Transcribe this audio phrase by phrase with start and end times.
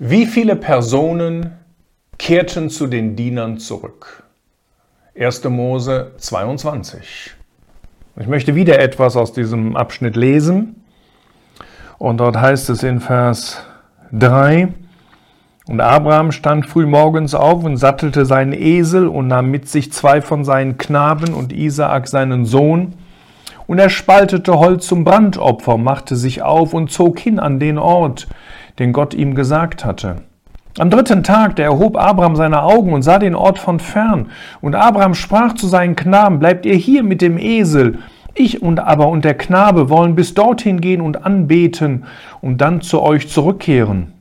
[0.00, 1.54] Wie viele Personen
[2.18, 4.22] kehrten zu den Dienern zurück?
[5.18, 5.42] 1.
[5.44, 7.32] Mose 22.
[8.20, 10.84] Ich möchte wieder etwas aus diesem Abschnitt lesen.
[11.98, 13.60] Und dort heißt es in Vers
[14.12, 14.68] 3,
[15.66, 20.22] und Abraham stand früh morgens auf und sattelte seinen Esel und nahm mit sich zwei
[20.22, 22.94] von seinen Knaben und Isaak seinen Sohn.
[23.66, 28.28] Und er spaltete Holz zum Brandopfer, machte sich auf und zog hin an den Ort,
[28.78, 30.16] den Gott ihm gesagt hatte.
[30.78, 34.30] Am dritten Tag, da erhob Abraham seine Augen und sah den Ort von fern.
[34.60, 37.98] Und Abraham sprach zu seinen Knaben, bleibt ihr hier mit dem Esel.
[38.34, 42.04] Ich und aber und der Knabe wollen bis dorthin gehen und anbeten
[42.40, 44.12] und dann zu euch zurückkehren.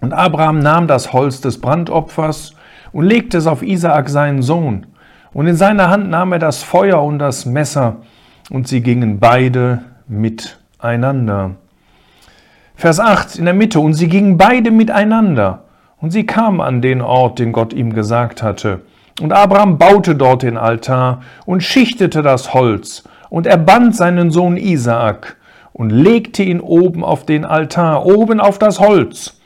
[0.00, 2.54] Und Abraham nahm das Holz des Brandopfers
[2.92, 4.86] und legte es auf Isaak seinen Sohn.
[5.34, 7.96] Und in seiner Hand nahm er das Feuer und das Messer,
[8.50, 11.52] und sie gingen beide miteinander.
[12.74, 15.64] Vers 8 in der Mitte, und sie gingen beide miteinander,
[16.00, 18.80] und sie kamen an den Ort, den Gott ihm gesagt hatte.
[19.20, 24.56] Und Abraham baute dort den Altar und schichtete das Holz, und er band seinen Sohn
[24.56, 25.36] Isaak
[25.72, 29.40] und legte ihn oben auf den Altar, oben auf das Holz.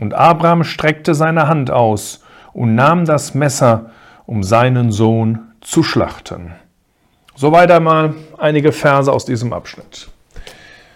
[0.00, 3.90] Und Abraham streckte seine Hand aus und nahm das Messer,
[4.26, 6.52] um seinen Sohn zu schlachten.
[7.34, 10.08] Soweit einmal einige Verse aus diesem Abschnitt.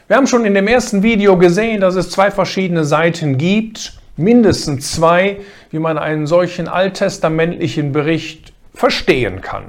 [0.08, 4.92] Wir haben schon in dem ersten Video gesehen, dass es zwei verschiedene Seiten gibt, mindestens
[4.92, 5.38] zwei,
[5.72, 9.64] wie man einen solchen alttestamentlichen Bericht verstehen kann.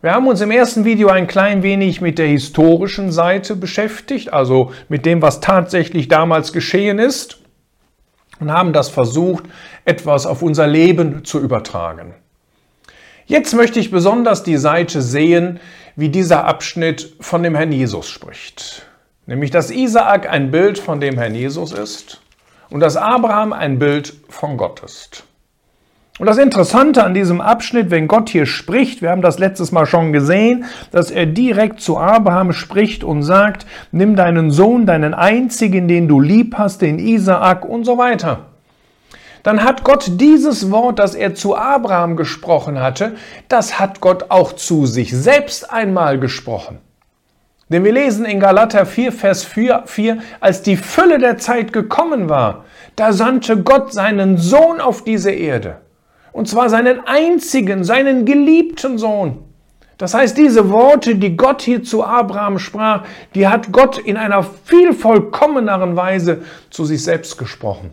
[0.00, 4.70] Wir haben uns im ersten Video ein klein wenig mit der historischen Seite beschäftigt, also
[4.88, 7.38] mit dem, was tatsächlich damals geschehen ist,
[8.38, 9.44] und haben das versucht,
[9.84, 12.14] etwas auf unser Leben zu übertragen.
[13.26, 15.58] Jetzt möchte ich besonders die Seite sehen,
[15.96, 18.86] wie dieser Abschnitt von dem Herrn Jesus spricht.
[19.26, 22.20] Nämlich, dass Isaak ein Bild von dem Herrn Jesus ist
[22.70, 25.24] und dass Abraham ein Bild von Gott ist.
[26.18, 29.86] Und das Interessante an diesem Abschnitt, wenn Gott hier spricht, wir haben das letztes Mal
[29.86, 35.88] schon gesehen, dass er direkt zu Abraham spricht und sagt, nimm deinen Sohn, deinen einzigen,
[35.88, 38.46] den du lieb hast, den Isaak und so weiter.
[39.42, 43.14] Dann hat Gott dieses Wort, das er zu Abraham gesprochen hatte,
[43.48, 46.78] das hat Gott auch zu sich selbst einmal gesprochen.
[47.72, 52.28] Denn wir lesen in Galater 4, Vers 4, 4, als die Fülle der Zeit gekommen
[52.28, 52.66] war,
[52.96, 55.78] da sandte Gott seinen Sohn auf diese Erde.
[56.32, 59.38] Und zwar seinen einzigen, seinen geliebten Sohn.
[59.96, 64.42] Das heißt, diese Worte, die Gott hier zu Abraham sprach, die hat Gott in einer
[64.42, 67.90] viel vollkommeneren Weise zu sich selbst gesprochen.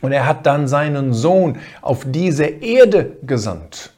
[0.00, 3.90] Und er hat dann seinen Sohn auf diese Erde gesandt.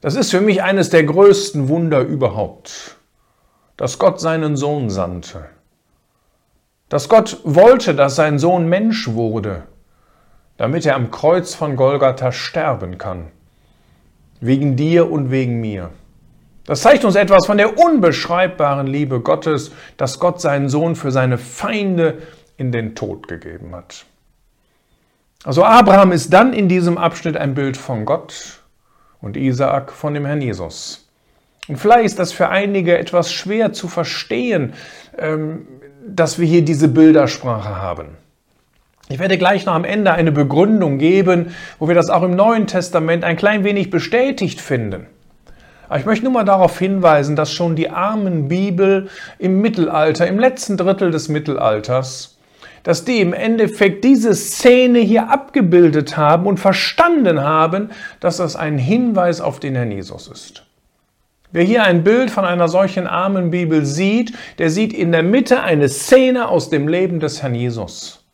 [0.00, 2.93] Das ist für mich eines der größten Wunder überhaupt
[3.76, 5.46] dass Gott seinen Sohn sandte,
[6.88, 9.64] dass Gott wollte, dass sein Sohn Mensch wurde,
[10.56, 13.30] damit er am Kreuz von Golgatha sterben kann,
[14.40, 15.90] wegen dir und wegen mir.
[16.66, 21.36] Das zeigt uns etwas von der unbeschreibbaren Liebe Gottes, dass Gott seinen Sohn für seine
[21.36, 22.22] Feinde
[22.56, 24.06] in den Tod gegeben hat.
[25.44, 28.60] Also Abraham ist dann in diesem Abschnitt ein Bild von Gott
[29.20, 31.03] und Isaak von dem Herrn Jesus.
[31.68, 34.74] Und vielleicht ist das für einige etwas schwer zu verstehen,
[35.18, 35.66] ähm,
[36.06, 38.08] dass wir hier diese Bildersprache haben.
[39.08, 42.66] Ich werde gleich noch am Ende eine Begründung geben, wo wir das auch im Neuen
[42.66, 45.06] Testament ein klein wenig bestätigt finden.
[45.88, 49.08] Aber ich möchte nur mal darauf hinweisen, dass schon die armen Bibel
[49.38, 52.38] im Mittelalter, im letzten Drittel des Mittelalters,
[52.82, 58.78] dass die im Endeffekt diese Szene hier abgebildet haben und verstanden haben, dass das ein
[58.78, 60.63] Hinweis auf den Herrn Jesus ist.
[61.54, 65.62] Wer hier ein Bild von einer solchen armen Bibel sieht, der sieht in der Mitte
[65.62, 68.24] eine Szene aus dem Leben des Herrn Jesus.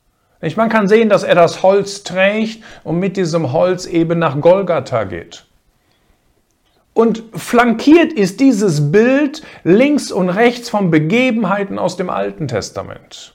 [0.56, 5.04] Man kann sehen, dass er das Holz trägt und mit diesem Holz eben nach Golgatha
[5.04, 5.44] geht.
[6.94, 13.34] Und flankiert ist dieses Bild links und rechts von Begebenheiten aus dem Alten Testament.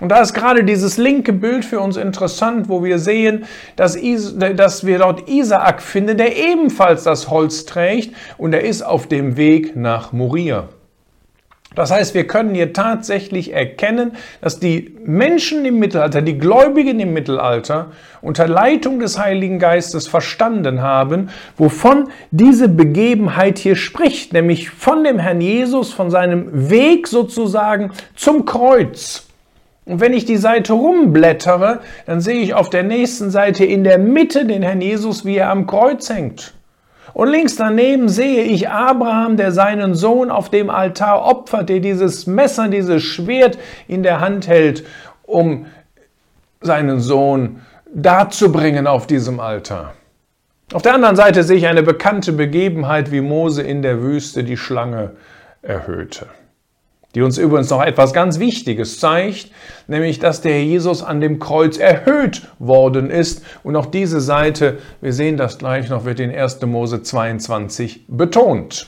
[0.00, 4.38] Und da ist gerade dieses linke Bild für uns interessant, wo wir sehen, dass, Is
[4.38, 9.36] dass wir dort Isaak finden, der ebenfalls das Holz trägt und er ist auf dem
[9.36, 10.68] Weg nach Moria.
[11.74, 17.12] Das heißt, wir können hier tatsächlich erkennen, dass die Menschen im Mittelalter, die Gläubigen im
[17.12, 17.92] Mittelalter
[18.22, 25.18] unter Leitung des Heiligen Geistes verstanden haben, wovon diese Begebenheit hier spricht, nämlich von dem
[25.18, 29.27] Herrn Jesus, von seinem Weg sozusagen zum Kreuz.
[29.88, 33.98] Und wenn ich die Seite rumblättere, dann sehe ich auf der nächsten Seite in der
[33.98, 36.52] Mitte den Herrn Jesus, wie er am Kreuz hängt.
[37.14, 42.26] Und links daneben sehe ich Abraham, der seinen Sohn auf dem Altar opfert, der dieses
[42.26, 43.58] Messer, dieses Schwert
[43.88, 44.84] in der Hand hält,
[45.22, 45.64] um
[46.60, 47.62] seinen Sohn
[47.92, 49.94] darzubringen auf diesem Altar.
[50.74, 54.58] Auf der anderen Seite sehe ich eine bekannte Begebenheit, wie Mose in der Wüste die
[54.58, 55.12] Schlange
[55.62, 56.26] erhöhte.
[57.18, 59.50] Die uns übrigens noch etwas ganz Wichtiges zeigt,
[59.88, 63.44] nämlich dass der Jesus an dem Kreuz erhöht worden ist.
[63.64, 66.62] Und auch diese Seite, wir sehen das gleich noch, wird in 1.
[66.62, 68.86] Mose 22 betont.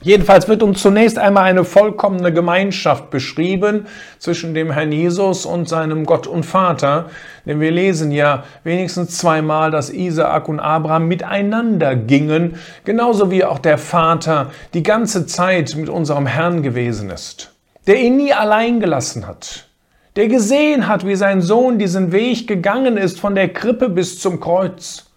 [0.00, 3.86] Jedenfalls wird uns zunächst einmal eine vollkommene Gemeinschaft beschrieben
[4.20, 7.06] zwischen dem Herrn Jesus und seinem Gott und Vater.
[7.46, 13.58] Denn wir lesen ja wenigstens zweimal, dass Isaak und Abraham miteinander gingen, genauso wie auch
[13.58, 17.52] der Vater die ganze Zeit mit unserem Herrn gewesen ist,
[17.88, 19.66] der ihn nie allein gelassen hat,
[20.14, 24.38] der gesehen hat, wie sein Sohn diesen Weg gegangen ist von der Krippe bis zum
[24.38, 25.07] Kreuz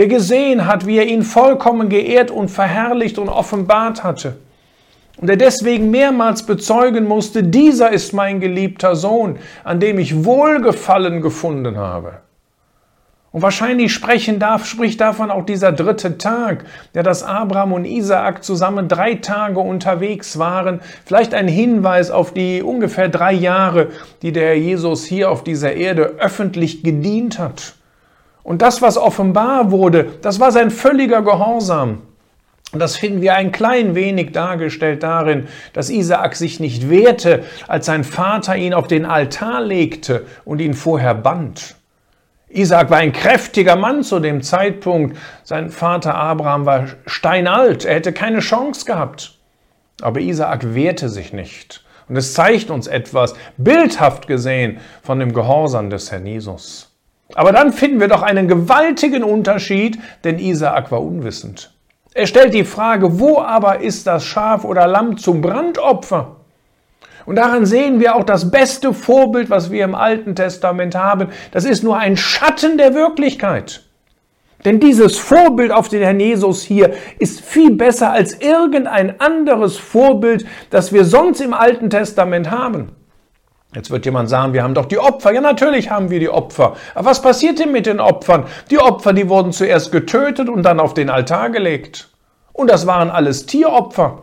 [0.00, 4.38] der gesehen hat, wie er ihn vollkommen geehrt und verherrlicht und offenbart hatte.
[5.18, 11.20] Und der deswegen mehrmals bezeugen musste, dieser ist mein geliebter Sohn, an dem ich Wohlgefallen
[11.20, 12.22] gefunden habe.
[13.30, 16.64] Und wahrscheinlich sprechen darf, spricht davon auch dieser dritte Tag,
[16.94, 20.80] der dass Abraham und Isaak zusammen drei Tage unterwegs waren.
[21.04, 23.88] Vielleicht ein Hinweis auf die ungefähr drei Jahre,
[24.22, 27.74] die der Jesus hier auf dieser Erde öffentlich gedient hat.
[28.42, 32.02] Und das, was offenbar wurde, das war sein völliger Gehorsam.
[32.72, 37.86] Und das finden wir ein klein wenig dargestellt darin, dass Isaak sich nicht wehrte, als
[37.86, 41.74] sein Vater ihn auf den Altar legte und ihn vorher band.
[42.48, 45.16] Isaak war ein kräftiger Mann zu dem Zeitpunkt.
[45.44, 47.84] Sein Vater Abraham war steinalt.
[47.84, 49.38] Er hätte keine Chance gehabt.
[50.00, 51.84] Aber Isaak wehrte sich nicht.
[52.08, 56.89] Und es zeigt uns etwas, bildhaft gesehen, von dem Gehorsam des Herrn Jesus.
[57.34, 61.72] Aber dann finden wir doch einen gewaltigen Unterschied, denn Isaak war unwissend.
[62.12, 66.36] Er stellt die Frage, wo aber ist das Schaf oder Lamm zum Brandopfer?
[67.26, 71.28] Und daran sehen wir auch das beste Vorbild, was wir im Alten Testament haben.
[71.52, 73.82] Das ist nur ein Schatten der Wirklichkeit.
[74.64, 80.44] Denn dieses Vorbild auf den Herrn Jesus hier ist viel besser als irgendein anderes Vorbild,
[80.70, 82.92] das wir sonst im Alten Testament haben.
[83.74, 85.32] Jetzt wird jemand sagen, wir haben doch die Opfer.
[85.32, 86.76] Ja, natürlich haben wir die Opfer.
[86.94, 88.44] Aber was passiert denn mit den Opfern?
[88.70, 92.08] Die Opfer, die wurden zuerst getötet und dann auf den Altar gelegt.
[92.52, 94.22] Und das waren alles Tieropfer.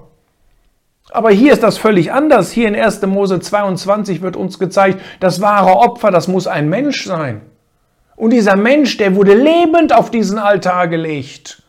[1.12, 2.52] Aber hier ist das völlig anders.
[2.52, 3.02] Hier in 1.
[3.04, 7.42] Mose 22 wird uns gezeigt, das wahre Opfer, das muss ein Mensch sein.
[8.18, 11.64] Und dieser Mensch, der wurde lebend auf diesen Altar gelegt.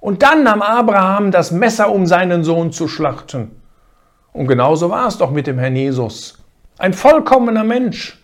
[0.00, 3.62] Und dann nahm Abraham das Messer, um seinen Sohn zu schlachten.
[4.34, 6.45] Und genauso war es doch mit dem Herrn Jesus.
[6.78, 8.18] Ein vollkommener Mensch.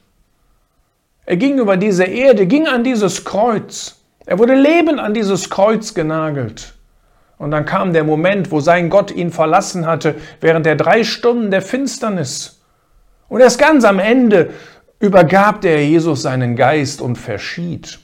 [1.24, 4.00] Er ging über diese Erde, ging an dieses Kreuz.
[4.26, 6.74] Er wurde lebend an dieses Kreuz genagelt.
[7.38, 11.50] Und dann kam der Moment, wo sein Gott ihn verlassen hatte, während der drei Stunden
[11.50, 12.60] der Finsternis.
[13.28, 14.50] Und erst ganz am Ende
[15.00, 17.98] übergab der Jesus seinen Geist und verschied.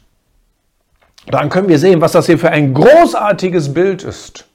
[1.27, 4.47] Dann können wir sehen, was das hier für ein großartiges Bild ist.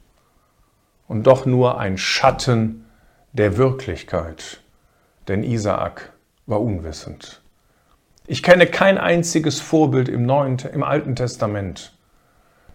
[1.07, 2.85] Und doch nur ein Schatten
[3.33, 4.62] der Wirklichkeit
[5.27, 6.13] denn Isaak
[6.45, 7.41] war unwissend.
[8.25, 11.93] Ich kenne kein einziges Vorbild im, Neuen, im Alten Testament,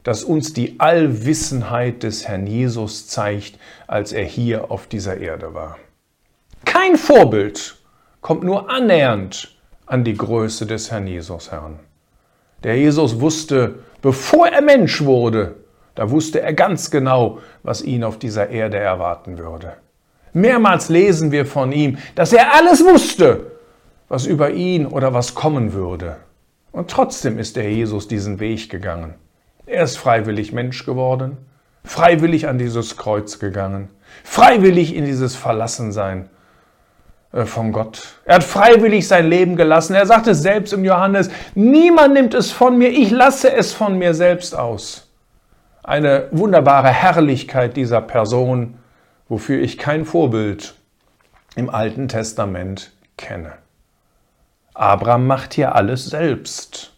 [0.03, 5.79] das uns die Allwissenheit des Herrn Jesus zeigt, als er hier auf dieser Erde war.
[6.65, 7.77] Kein Vorbild
[8.21, 9.57] kommt nur annähernd
[9.87, 11.79] an die Größe des Herrn Jesus heran.
[12.63, 15.57] Der Jesus wusste, bevor er Mensch wurde,
[15.95, 19.77] da wusste er ganz genau, was ihn auf dieser Erde erwarten würde.
[20.41, 23.53] Mehrmals lesen wir von ihm, dass er alles wusste,
[24.09, 26.17] was über ihn oder was kommen würde.
[26.73, 29.15] Und trotzdem ist der Jesus diesen Weg gegangen.
[29.67, 31.37] Er ist freiwillig Mensch geworden,
[31.85, 33.91] freiwillig an dieses Kreuz gegangen,
[34.25, 36.31] freiwillig in dieses Verlassensein
[37.33, 38.15] äh, von Gott.
[38.25, 39.95] Er hat freiwillig sein Leben gelassen.
[39.95, 43.99] Er sagt es selbst im Johannes, niemand nimmt es von mir, ich lasse es von
[43.99, 45.11] mir selbst aus.
[45.83, 48.78] Eine wunderbare Herrlichkeit dieser Person,
[49.29, 50.75] wofür ich kein Vorbild
[51.57, 53.53] im Alten Testament kenne.
[54.75, 56.93] Abraham macht hier alles selbst.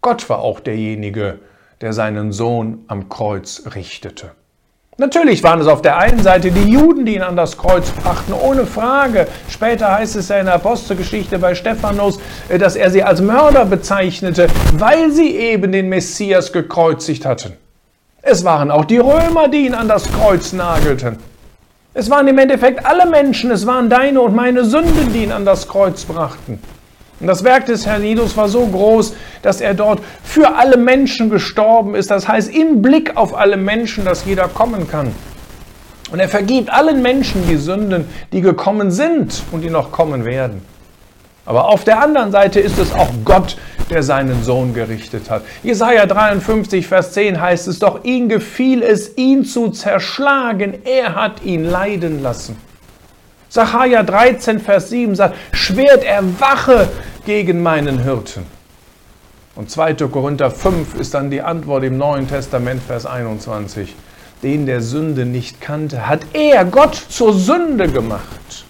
[0.00, 1.38] Gott war auch derjenige,
[1.80, 4.32] der seinen Sohn am Kreuz richtete.
[5.00, 8.32] Natürlich waren es auf der einen Seite die Juden, die ihn an das Kreuz brachten,
[8.32, 9.28] ohne Frage.
[9.48, 13.64] Später heißt es ja in der Apostelgeschichte bei Stephanus, äh, dass er sie als Mörder
[13.64, 17.52] bezeichnete, weil sie eben den Messias gekreuzigt hatten.
[18.22, 21.18] Es waren auch die Römer, die ihn an das Kreuz nagelten.
[21.98, 25.44] Es waren im Endeffekt alle Menschen, es waren deine und meine Sünden, die ihn an
[25.44, 26.60] das Kreuz brachten.
[27.18, 31.28] Und das Werk des Herrn Jesus war so groß, dass er dort für alle Menschen
[31.28, 32.08] gestorben ist.
[32.12, 35.12] Das heißt, im Blick auf alle Menschen, dass jeder kommen kann.
[36.12, 40.62] Und er vergibt allen Menschen die Sünden, die gekommen sind und die noch kommen werden.
[41.46, 43.56] Aber auf der anderen Seite ist es auch Gott,
[43.90, 45.42] der seinen Sohn gerichtet hat.
[45.62, 50.78] Jesaja 53, Vers 10 heißt es doch, ihm gefiel es, ihn zu zerschlagen.
[50.84, 52.56] Er hat ihn leiden lassen.
[53.48, 56.88] Sacharja 13, Vers 7 sagt, Schwert erwache
[57.24, 58.44] gegen meinen Hirten.
[59.54, 59.94] Und 2.
[59.94, 63.96] Korinther 5 ist dann die Antwort im Neuen Testament, Vers 21.
[64.42, 68.66] Den der Sünde nicht kannte, hat er Gott zur Sünde gemacht.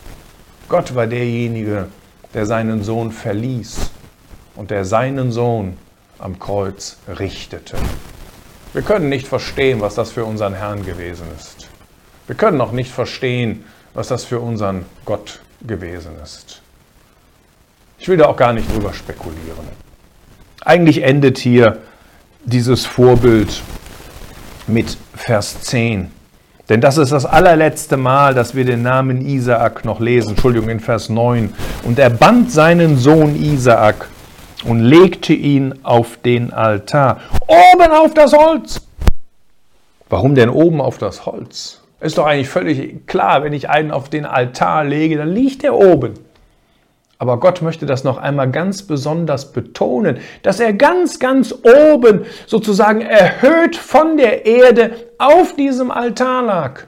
[0.69, 1.89] Gott war derjenige,
[2.33, 3.91] der seinen Sohn verließ
[4.59, 5.77] und der seinen Sohn
[6.19, 7.77] am Kreuz richtete.
[8.73, 11.69] Wir können nicht verstehen, was das für unseren Herrn gewesen ist.
[12.27, 16.61] Wir können auch nicht verstehen, was das für unseren Gott gewesen ist.
[18.01, 19.69] Ich will da auch gar nicht drüber spekulieren.
[20.65, 21.79] Eigentlich endet hier
[22.45, 23.63] dieses Vorbild
[24.67, 26.11] mit Vers 10.
[26.69, 30.31] Denn das ist das allerletzte Mal, dass wir den Namen Isaak noch lesen.
[30.31, 31.55] Entschuldigung, in Vers 9.
[31.85, 34.09] Und er band seinen Sohn Isaak
[34.65, 37.21] und legte ihn auf den Altar.
[37.47, 38.81] Oben auf das Holz.
[40.09, 41.83] Warum denn oben auf das Holz?
[42.01, 45.75] Ist doch eigentlich völlig klar, wenn ich einen auf den Altar lege, dann liegt er
[45.75, 46.15] oben.
[47.19, 53.01] Aber Gott möchte das noch einmal ganz besonders betonen, dass er ganz, ganz oben sozusagen
[53.01, 56.83] erhöht von der Erde auf diesem Altar lag.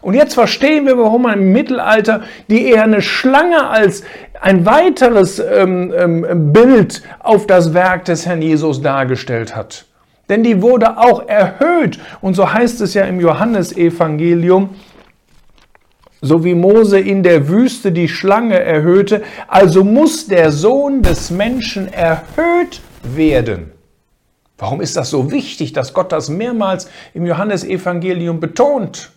[0.00, 4.02] Und jetzt verstehen wir, warum man im Mittelalter die eher eine Schlange als
[4.42, 9.86] ein weiteres ähm, ähm, Bild auf das Werk des Herrn Jesus dargestellt hat.
[10.28, 12.00] Denn die wurde auch erhöht.
[12.20, 14.70] Und so heißt es ja im Johannesevangelium,
[16.20, 21.92] so wie Mose in der Wüste die Schlange erhöhte, also muss der Sohn des Menschen
[21.92, 23.70] erhöht werden.
[24.58, 29.10] Warum ist das so wichtig, dass Gott das mehrmals im Johannesevangelium betont?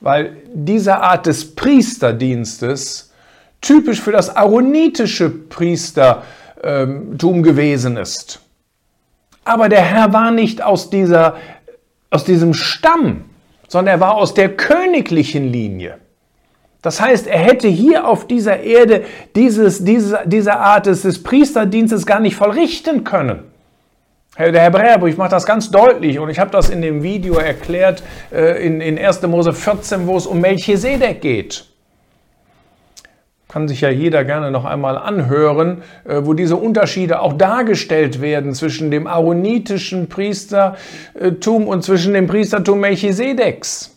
[0.00, 3.11] Weil diese Art des Priesterdienstes
[3.62, 6.22] typisch für das aaronitische Priestertum
[7.42, 8.40] gewesen ist.
[9.44, 11.36] Aber der Herr war nicht aus, dieser,
[12.10, 13.24] aus diesem Stamm,
[13.66, 15.98] sondern er war aus der königlichen Linie.
[16.82, 19.04] Das heißt, er hätte hier auf dieser Erde
[19.36, 23.44] dieses, diese, diese Art des, des Priesterdienstes gar nicht vollrichten können.
[24.38, 28.02] Der Hebräerbrief macht das ganz deutlich und ich habe das in dem Video erklärt
[28.32, 29.22] äh, in, in 1.
[29.22, 31.71] Mose 14, wo es um Melchisedek geht
[33.52, 38.54] kann sich ja jeder gerne noch einmal anhören, äh, wo diese Unterschiede auch dargestellt werden
[38.54, 43.94] zwischen dem aaronitischen Priestertum und zwischen dem Priestertum Melchisedeks.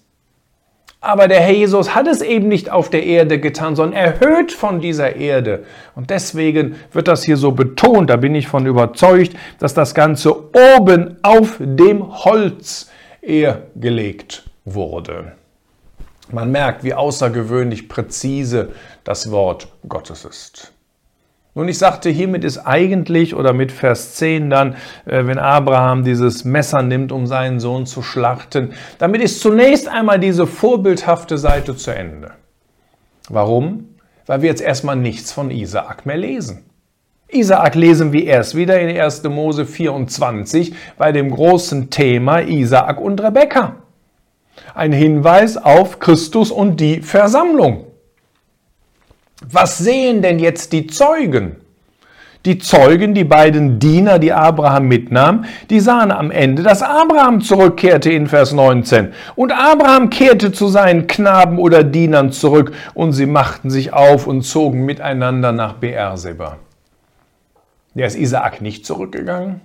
[1.00, 4.81] Aber der Herr Jesus hat es eben nicht auf der Erde getan, sondern erhöht von
[4.81, 5.63] dieser Erde.
[5.95, 10.35] Und deswegen wird das hier so betont, da bin ich von überzeugt, dass das Ganze
[10.77, 12.89] oben auf dem Holz
[13.21, 15.33] eher gelegt wurde.
[16.32, 18.70] Man merkt, wie außergewöhnlich präzise
[19.03, 20.72] das Wort Gottes ist.
[21.58, 26.44] Nun, ich sagte, hiermit ist eigentlich, oder mit Vers 10 dann, äh, wenn Abraham dieses
[26.44, 31.91] Messer nimmt, um seinen Sohn zu schlachten, damit ist zunächst einmal diese vorbildhafte Seite zu
[31.91, 32.32] Ende.
[33.29, 33.96] Warum?
[34.25, 36.65] Weil wir jetzt erstmal nichts von Isaak mehr lesen.
[37.29, 39.24] Isaak lesen wir erst wieder in 1.
[39.24, 43.77] Mose 24 bei dem großen Thema Isaak und Rebekka.
[44.74, 47.85] Ein Hinweis auf Christus und die Versammlung.
[49.50, 51.57] Was sehen denn jetzt die Zeugen?
[52.45, 58.12] Die Zeugen, die beiden Diener, die Abraham mitnahm, die sahen am Ende, dass Abraham zurückkehrte
[58.12, 59.13] in Vers 19.
[59.35, 64.43] Und Abraham kehrte zu seinen Knaben oder Dienern zurück und sie machten sich auf und
[64.43, 66.57] zogen miteinander nach Beerseba.
[67.95, 69.62] Der ist Isaak nicht zurückgegangen?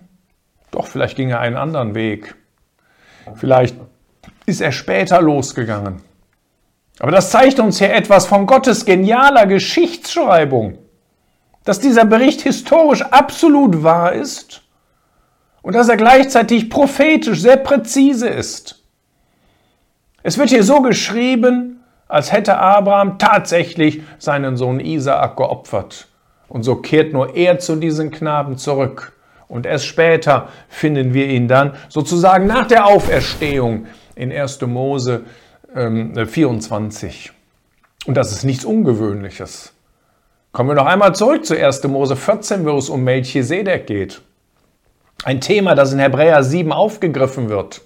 [0.70, 2.34] Doch, vielleicht ging er einen anderen Weg.
[3.34, 3.76] Vielleicht
[4.50, 6.02] ist er später losgegangen.
[6.98, 10.78] Aber das zeigt uns hier etwas von Gottes genialer Geschichtsschreibung,
[11.64, 14.62] dass dieser Bericht historisch absolut wahr ist
[15.62, 18.84] und dass er gleichzeitig prophetisch sehr präzise ist.
[20.22, 26.08] Es wird hier so geschrieben, als hätte Abraham tatsächlich seinen Sohn Isaak geopfert.
[26.48, 29.12] Und so kehrt nur er zu diesen Knaben zurück.
[29.48, 34.60] Und erst später finden wir ihn dann sozusagen nach der Auferstehung in 1.
[34.62, 35.24] Mose
[35.74, 37.26] 24.
[37.26, 37.34] Ähm,
[38.06, 39.72] Und das ist nichts Ungewöhnliches.
[40.52, 41.84] Kommen wir noch einmal zurück zu 1.
[41.84, 44.20] Mose 14, wo es um Melchisedek geht.
[45.24, 47.82] Ein Thema, das in Hebräer 7 aufgegriffen wird.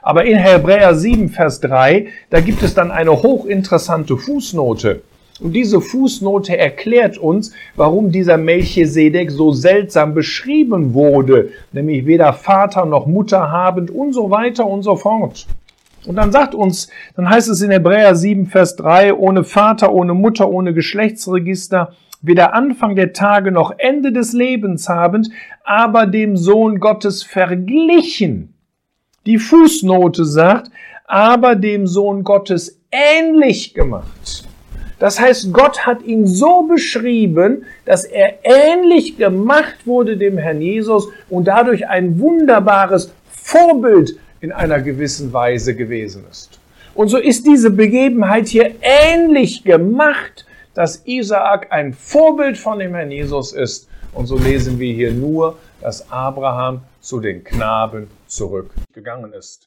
[0.00, 5.02] Aber in Hebräer 7, Vers 3, da gibt es dann eine hochinteressante Fußnote.
[5.42, 12.86] Und diese Fußnote erklärt uns, warum dieser Melchisedek so seltsam beschrieben wurde, nämlich weder Vater
[12.86, 15.46] noch Mutter habend und so weiter und so fort.
[16.06, 20.14] Und dann sagt uns, dann heißt es in Hebräer 7, Vers 3, ohne Vater, ohne
[20.14, 25.28] Mutter, ohne Geschlechtsregister, weder Anfang der Tage noch Ende des Lebens habend,
[25.64, 28.54] aber dem Sohn Gottes verglichen.
[29.26, 30.70] Die Fußnote sagt,
[31.06, 34.44] aber dem Sohn Gottes ähnlich gemacht.
[35.02, 41.08] Das heißt, Gott hat ihn so beschrieben, dass er ähnlich gemacht wurde dem Herrn Jesus
[41.28, 46.60] und dadurch ein wunderbares Vorbild in einer gewissen Weise gewesen ist.
[46.94, 53.10] Und so ist diese Begebenheit hier ähnlich gemacht, dass Isaak ein Vorbild von dem Herrn
[53.10, 53.88] Jesus ist.
[54.12, 59.66] Und so lesen wir hier nur, dass Abraham zu den Knaben zurückgegangen ist.